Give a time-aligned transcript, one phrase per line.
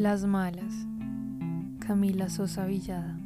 [0.00, 0.86] Las malas.
[1.78, 3.18] Camila Sosa Villada.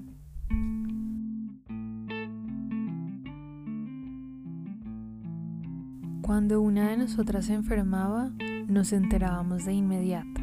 [6.20, 8.32] Cuando una de nosotras se enfermaba,
[8.66, 10.40] nos enterábamos de inmediato.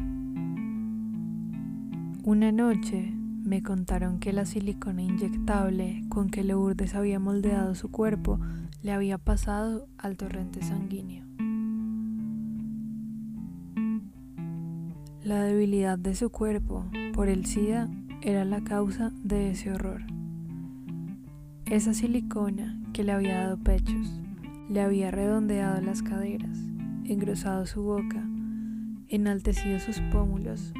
[2.24, 8.40] Una noche me contaron que la silicona inyectable con que Lourdes había moldeado su cuerpo
[8.80, 11.31] le había pasado al torrente sanguíneo.
[15.24, 17.88] La debilidad de su cuerpo por el SIDA
[18.22, 20.02] era la causa de ese horror.
[21.64, 24.20] Esa silicona que le había dado pechos,
[24.68, 26.58] le había redondeado las caderas,
[27.04, 28.28] engrosado su boca,
[29.06, 30.72] enaltecido sus pómulos,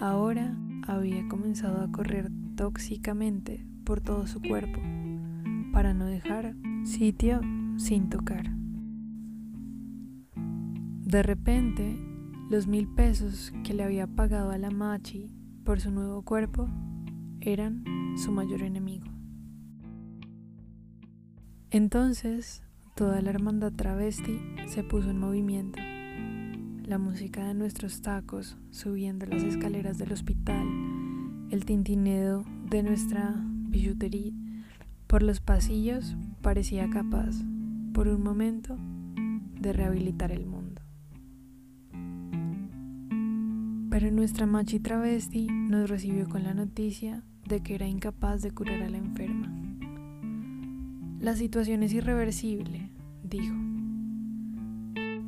[0.00, 0.56] ahora
[0.88, 4.80] había comenzado a correr tóxicamente por todo su cuerpo
[5.72, 7.40] para no dejar sitio
[7.76, 8.50] sin tocar.
[10.34, 12.07] De repente,
[12.50, 15.30] los mil pesos que le había pagado a la Machi
[15.64, 16.68] por su nuevo cuerpo
[17.40, 17.84] eran
[18.16, 19.06] su mayor enemigo.
[21.70, 22.62] Entonces,
[22.96, 25.78] toda la hermandad travesti se puso en movimiento
[26.84, 30.66] la música de nuestros tacos subiendo las escaleras del hospital,
[31.50, 34.32] el tintineo de nuestra billutería
[35.06, 37.34] por los pasillos parecía capaz,
[37.92, 38.76] por un momento,
[39.60, 40.82] de rehabilitar el mundo.
[43.90, 48.82] Pero nuestra machi travesti nos recibió con la noticia de que era incapaz de curar
[48.82, 49.50] a la enferma.
[51.20, 52.90] La situación es irreversible,
[53.22, 53.54] dijo.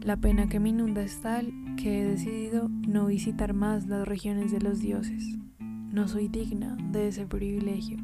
[0.03, 4.53] La pena que me inunda es tal que he decidido no visitar más las regiones
[4.53, 5.39] de los dioses.
[5.59, 7.99] No soy digna de ese privilegio.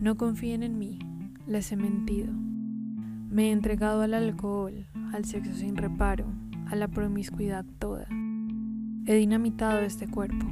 [0.00, 0.98] No confíen en mí,
[1.46, 2.32] les he mentido.
[2.32, 6.26] Me he entregado al alcohol, al sexo sin reparo,
[6.68, 8.08] a la promiscuidad toda.
[9.08, 10.46] He dinamitado este cuerpo.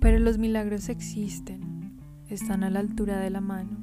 [0.00, 1.92] Pero los milagros existen,
[2.30, 3.76] están a la altura de la mano.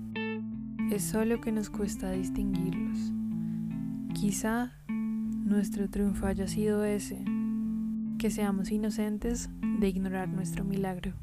[0.91, 3.13] Es solo que nos cuesta distinguirlos.
[4.15, 7.23] Quizá nuestro triunfo haya sido ese,
[8.17, 11.13] que seamos inocentes de ignorar nuestro milagro.